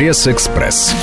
Пресс-экспресс. 0.00 0.94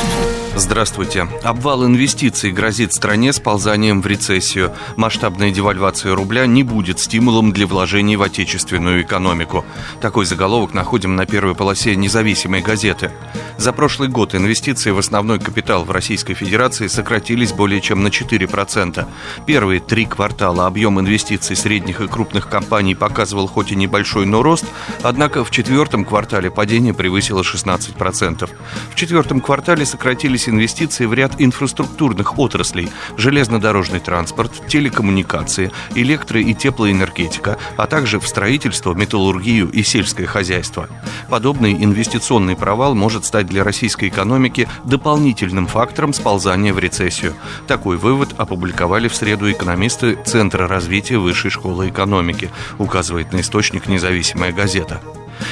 Здравствуйте. 0.55 1.28
Обвал 1.44 1.86
инвестиций 1.86 2.49
грозит 2.49 2.96
стране 2.96 3.31
сползанием 3.31 4.02
в 4.02 4.07
рецессию. 4.07 4.73
Масштабная 4.96 5.52
девальвация 5.52 6.16
рубля 6.16 6.47
не 6.47 6.63
будет 6.63 6.97
стимулом 6.97 7.52
для 7.52 7.68
вложений 7.68 8.15
в 8.15 8.23
отечественную 8.23 9.04
экономику. 9.04 9.65
Такой 10.02 10.25
заголовок 10.25 10.73
находим 10.73 11.15
на 11.15 11.28
первой 11.28 11.54
полосе 11.54 11.96
независимой 11.96 12.61
газеты. 12.61 13.11
За 13.58 13.74
прошлый 13.74 14.08
год 14.08 14.36
инвестиции 14.36 14.92
в 14.92 15.00
основной 15.00 15.39
капитал 15.39 15.84
в 15.84 15.89
Российской 15.89 16.36
Федерации 16.36 16.86
сократились 16.86 17.54
более 17.54 17.82
чем 17.82 18.04
на 18.04 18.10
4%. 18.10 19.06
Первые 19.48 19.80
три 19.80 20.06
квартала 20.06 20.68
объем 20.68 21.00
инвестиций 21.00 21.56
средних 21.56 22.00
и 22.00 22.07
крупных 22.07 22.50
компаний 22.50 22.93
показывал 22.93 23.48
хоть 23.48 23.71
и 23.71 23.75
небольшой, 23.75 24.28
но 24.28 24.43
рост, 24.43 24.66
однако 25.02 25.43
в 25.43 25.50
четвертом 25.50 26.06
квартале 26.06 26.52
падение 26.52 26.93
превысило 26.93 27.42
16%. 27.42 28.48
В 28.92 28.96
четвертом 28.96 29.42
квартале 29.42 29.87
сократились 29.87 30.48
инвестиции 30.48 31.06
в 31.06 31.14
ряд 31.15 31.34
инфраструктурных 31.39 32.38
отраслей– 32.38 32.89
железнодорожный 33.17 34.00
транспорт, 34.00 34.52
телекоммуникации, 34.67 35.72
электро- 35.95 36.42
и 36.42 36.53
теплоэнергетика, 36.53 37.58
а 37.76 37.88
также 37.88 38.20
в 38.20 38.28
строительство, 38.28 38.94
металлургию 38.94 39.70
и 39.72 39.81
сельское 39.81 40.28
хозяйство. 40.28 40.88
Подобный 41.30 41.73
инвестиционный 41.73 42.56
провал 42.56 42.94
может 42.94 43.26
для 43.47 43.64
российской 43.64 44.09
экономики 44.09 44.67
дополнительным 44.83 45.67
фактором 45.67 46.14
сползания 46.14 46.73
в 46.73 46.80
рецессию. 46.80 47.33
Такой 47.67 47.97
вывод 47.97 48.36
опубликовали 48.38 49.08
в 49.08 49.16
среду 49.16 49.50
экономисты 49.52 50.17
Центра 50.25 50.67
развития 50.67 51.17
Высшей 51.17 51.50
школы 51.52 51.89
экономики, 51.89 52.52
указывает 52.78 53.33
на 53.33 53.42
источник 53.42 53.88
независимая 53.88 54.52
газета. 54.52 55.02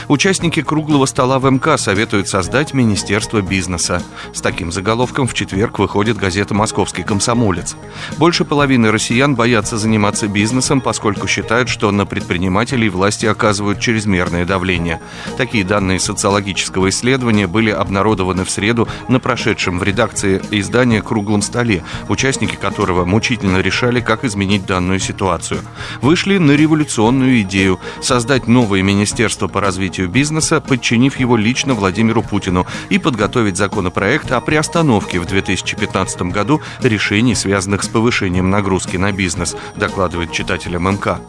Участники 0.08 0.62
круглого 0.62 1.08
стола 1.08 1.40
в 1.40 1.50
МК 1.50 1.78
советуют 1.78 2.28
создать 2.28 2.74
Министерство 2.74 3.42
бизнеса. 3.42 4.04
С 4.34 4.42
таким 4.42 4.72
заголовком 4.72 5.28
в 5.28 5.34
четверг 5.34 5.80
выходит 5.80 6.18
газета 6.18 6.54
«Московский 6.54 7.02
комсомолец». 7.02 7.76
Больше 8.18 8.46
половины 8.46 8.92
россиян 8.92 9.34
боятся 9.34 9.78
заниматься 9.78 10.28
бизнесом, 10.28 10.80
поскольку 10.80 11.28
считают, 11.28 11.70
что 11.70 11.90
на 11.90 12.06
предпринимателей 12.06 12.90
власти 12.90 13.26
оказывают 13.26 13.80
чрезмерное 13.80 14.46
давление. 14.46 15.02
Такие 15.38 15.64
данные 15.64 16.00
социологического 16.00 16.90
исследования 16.90 17.48
были 17.48 17.72
обнародованы 17.72 18.46
в 18.46 18.52
среду 18.52 18.88
на 19.08 19.20
прошедшем 19.20 19.80
в 19.80 19.84
редакции 19.84 20.40
издания 20.52 21.02
«Круглом 21.02 21.42
столе», 21.42 21.84
участники 22.10 22.56
которого 22.56 23.06
мучительно 23.06 23.58
решали, 23.58 24.02
как 24.02 24.24
изменить 24.24 24.68
данную 24.68 25.00
ситуацию. 25.00 25.62
Вышли 26.02 26.38
на 26.38 26.52
революционную 26.52 27.42
идею 27.42 27.80
создать 28.02 28.48
новое 28.48 28.84
министерство 28.84 29.48
по 29.48 29.62
развитию 29.62 29.95
развитию 29.96 30.10
бизнеса, 30.10 30.60
подчинив 30.60 31.20
его 31.20 31.38
лично 31.38 31.74
Владимиру 31.74 32.22
Путину, 32.22 32.66
и 32.90 33.00
подготовить 33.00 33.58
законопроект 33.58 34.32
о 34.32 34.42
приостановке 34.42 35.20
в 35.20 35.26
2015 35.26 36.34
году 36.34 36.62
решений, 36.84 37.36
связанных 37.36 37.84
с 37.84 37.88
повышением 37.88 38.50
нагрузки 38.50 38.98
на 38.98 39.12
бизнес, 39.12 39.56
докладывает 39.78 40.32
читателям 40.32 40.84
МК. 40.84 41.20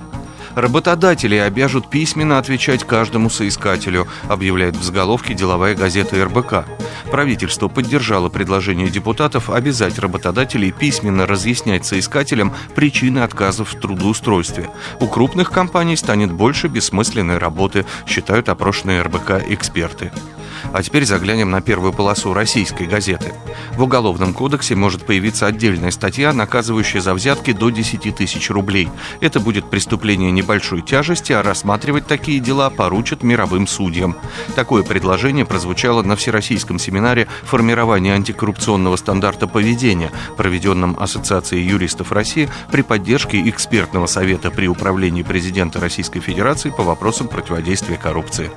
Работодатели 0.56 1.34
обяжут 1.34 1.90
письменно 1.90 2.38
отвечать 2.38 2.82
каждому 2.82 3.28
соискателю, 3.28 4.08
объявляет 4.26 4.74
в 4.74 4.82
заголовке 4.82 5.34
деловая 5.34 5.74
газета 5.74 6.24
РБК. 6.24 6.64
Правительство 7.10 7.68
поддержало 7.68 8.30
предложение 8.30 8.88
депутатов 8.88 9.50
обязать 9.50 9.98
работодателей 9.98 10.72
письменно 10.72 11.26
разъяснять 11.26 11.84
соискателям 11.84 12.54
причины 12.74 13.18
отказов 13.18 13.74
в 13.74 13.78
трудоустройстве. 13.78 14.70
У 14.98 15.06
крупных 15.08 15.50
компаний 15.50 15.94
станет 15.94 16.32
больше 16.32 16.68
бессмысленной 16.68 17.36
работы, 17.36 17.84
считают 18.06 18.48
опрошенные 18.48 19.02
РБК 19.02 19.42
эксперты. 19.50 20.10
А 20.72 20.82
теперь 20.82 21.04
заглянем 21.04 21.50
на 21.50 21.60
первую 21.60 21.92
полосу 21.92 22.34
российской 22.34 22.86
газеты. 22.86 23.32
В 23.76 23.82
Уголовном 23.82 24.32
кодексе 24.32 24.74
может 24.74 25.04
появиться 25.06 25.46
отдельная 25.46 25.90
статья, 25.90 26.32
наказывающая 26.32 27.00
за 27.00 27.14
взятки 27.14 27.52
до 27.52 27.70
10 27.70 28.14
тысяч 28.14 28.50
рублей. 28.50 28.88
Это 29.20 29.40
будет 29.40 29.70
преступление 29.70 30.30
небольшой 30.30 30.82
тяжести, 30.82 31.32
а 31.32 31.42
рассматривать 31.42 32.06
такие 32.06 32.40
дела 32.40 32.70
поручат 32.70 33.22
мировым 33.22 33.66
судьям. 33.66 34.16
Такое 34.54 34.82
предложение 34.82 35.44
прозвучало 35.44 36.02
на 36.02 36.16
Всероссийском 36.16 36.78
семинаре 36.78 37.28
формирования 37.42 38.14
антикоррупционного 38.14 38.96
стандарта 38.96 39.46
поведения, 39.46 40.10
проведенном 40.36 40.96
Ассоциацией 40.98 41.66
юристов 41.66 42.12
России 42.12 42.48
при 42.70 42.82
поддержке 42.82 43.48
экспертного 43.48 44.06
совета 44.06 44.50
при 44.50 44.68
управлении 44.68 45.22
президента 45.22 45.80
Российской 45.80 46.20
Федерации 46.20 46.70
по 46.70 46.82
вопросам 46.82 47.28
противодействия 47.28 47.96
коррупции. 47.96 48.50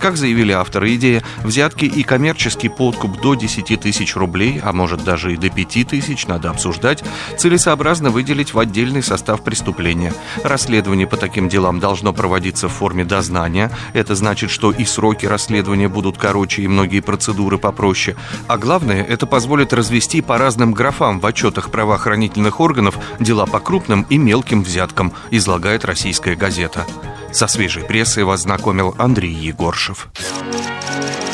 Как 0.00 0.16
заявили 0.16 0.52
авторы 0.52 0.94
идеи, 0.96 1.22
взятки 1.46 1.84
и 1.86 2.02
коммерческий 2.02 2.68
подкуп 2.68 3.20
до 3.20 3.34
10 3.34 3.80
тысяч 3.80 4.16
рублей, 4.16 4.60
а 4.62 4.72
может 4.72 5.04
даже 5.04 5.32
и 5.32 5.36
до 5.36 5.48
5 5.48 5.88
тысяч, 5.88 6.26
надо 6.26 6.50
обсуждать, 6.50 7.02
целесообразно 7.38 8.10
выделить 8.10 8.52
в 8.52 8.58
отдельный 8.58 9.02
состав 9.02 9.42
преступления. 9.42 10.12
Расследование 10.42 11.06
по 11.06 11.16
таким 11.16 11.48
делам 11.48 11.80
должно 11.80 12.12
проводиться 12.12 12.68
в 12.68 12.72
форме 12.72 13.04
дознания. 13.04 13.70
Это 13.94 14.14
значит, 14.14 14.50
что 14.50 14.72
и 14.72 14.84
сроки 14.84 15.26
расследования 15.26 15.88
будут 15.88 16.18
короче, 16.18 16.62
и 16.62 16.68
многие 16.68 17.00
процедуры 17.00 17.58
попроще. 17.58 18.16
А 18.48 18.58
главное, 18.58 19.02
это 19.02 19.26
позволит 19.26 19.72
развести 19.72 20.20
по 20.20 20.38
разным 20.38 20.72
графам 20.72 21.20
в 21.20 21.26
отчетах 21.26 21.70
правоохранительных 21.70 22.60
органов 22.60 22.98
дела 23.20 23.46
по 23.46 23.60
крупным 23.60 24.06
и 24.10 24.18
мелким 24.18 24.62
взяткам, 24.62 25.12
излагает 25.30 25.84
российская 25.84 26.34
газета. 26.34 26.86
Со 27.32 27.46
свежей 27.46 27.84
прессой 27.84 28.24
вас 28.24 28.42
знакомил 28.42 28.94
Андрей 28.98 29.32
Егоршев. 29.32 30.08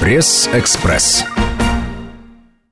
Пресс-экспресс. 0.03 1.25